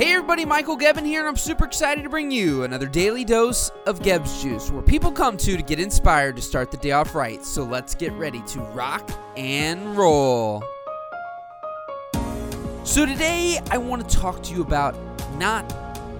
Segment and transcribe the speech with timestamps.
[0.00, 3.70] Hey everybody, Michael Gebben here, and I'm super excited to bring you another daily dose
[3.86, 7.14] of Gebbs Juice, where people come to to get inspired to start the day off
[7.14, 7.44] right.
[7.44, 10.64] So let's get ready to rock and roll.
[12.82, 14.96] So today I want to talk to you about
[15.36, 15.68] not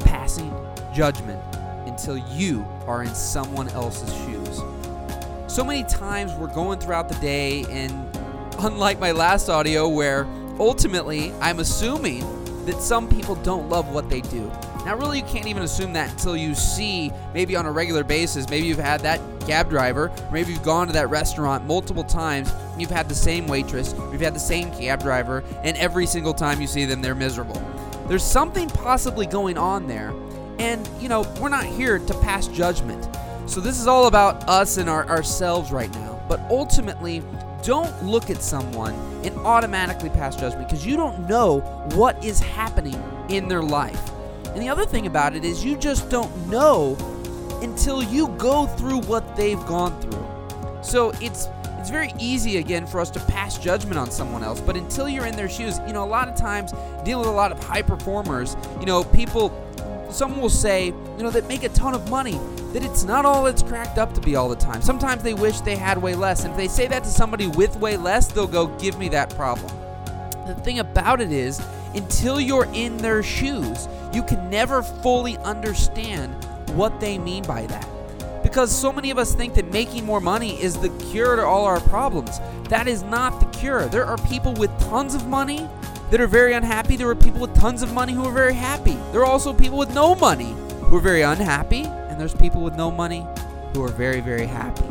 [0.01, 0.55] passing
[0.95, 1.43] judgment
[1.87, 4.61] until you are in someone else's shoes.
[5.47, 8.15] So many times we're going throughout the day, and
[8.59, 10.27] unlike my last audio, where
[10.59, 14.51] ultimately I'm assuming that some people don't love what they do.
[14.85, 18.49] Now, really, you can't even assume that until you see, maybe on a regular basis,
[18.49, 22.51] maybe you've had that cab driver, or maybe you've gone to that restaurant multiple times,
[22.79, 26.61] you've had the same waitress, you've had the same cab driver, and every single time
[26.61, 27.61] you see them, they're miserable.
[28.09, 30.15] There's something possibly going on there,
[30.59, 33.07] and, you know, we're not here to pass judgment.
[33.47, 36.23] So, this is all about us and our, ourselves right now.
[36.29, 37.23] But ultimately,
[37.63, 41.61] don't look at someone and automatically pass judgment because you don't know
[41.95, 44.11] what is happening in their life.
[44.47, 46.97] And the other thing about it is you just don't know
[47.63, 50.27] until you go through what they've gone through.
[50.83, 54.77] So it's it's very easy again for us to pass judgment on someone else, but
[54.77, 56.73] until you're in their shoes, you know, a lot of times
[57.05, 59.51] dealing with a lot of high performers, you know, people
[60.11, 62.39] some will say, you know, that make a ton of money,
[62.73, 64.81] that it's not all it's cracked up to be all the time.
[64.83, 66.45] Sometimes they wish they had way less.
[66.45, 69.31] And if they say that to somebody with way less, they'll go, give me that
[69.31, 69.73] problem.
[70.47, 71.61] The thing about it is,
[71.95, 76.33] until you're in their shoes, you can never fully understand
[76.77, 77.87] what they mean by that.
[78.43, 81.65] Because so many of us think that making more money is the cure to all
[81.67, 82.41] our problems.
[82.69, 83.87] That is not the cure.
[83.87, 85.69] There are people with tons of money
[86.11, 86.97] that are very unhappy.
[86.97, 88.97] There are people with tons of money who are very happy.
[89.13, 90.55] There are also people with no money
[90.85, 91.80] who are very unhappy.
[92.21, 93.27] There's people with no money
[93.73, 94.85] who are very, very happy.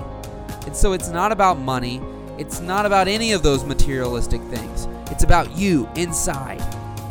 [0.66, 2.02] And so it's not about money.
[2.40, 4.88] It's not about any of those materialistic things.
[5.12, 6.60] It's about you inside,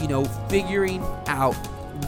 [0.03, 1.55] you know, figuring out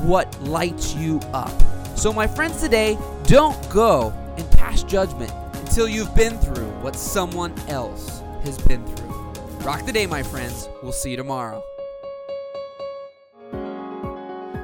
[0.01, 1.53] what lights you up.
[1.97, 7.57] So, my friends, today, don't go and pass judgment until you've been through what someone
[7.69, 9.15] else has been through.
[9.65, 10.69] Rock the day, my friends.
[10.83, 11.63] We'll see you tomorrow.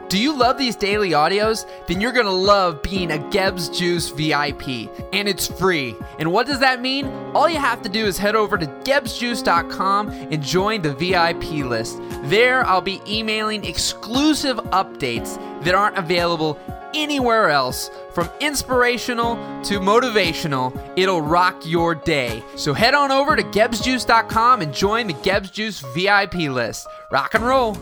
[0.09, 1.67] Do you love these daily audios?
[1.89, 5.97] Then you're gonna love being a Gebbs Juice VIP, and it's free.
[6.21, 7.07] And what does that mean?
[7.35, 12.01] All you have to do is head over to gebsjuice.com and join the VIP list.
[12.25, 16.57] There, I'll be emailing exclusive updates that aren't available
[16.95, 17.91] anywhere else.
[18.13, 19.35] From inspirational
[19.65, 22.45] to motivational, it'll rock your day.
[22.55, 26.87] So head on over to gebsjuice.com and join the Gebbs Juice VIP list.
[27.11, 27.77] Rock and roll.